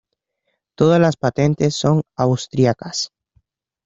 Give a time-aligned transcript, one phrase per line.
[0.75, 3.11] Todas las patentes son austríacas.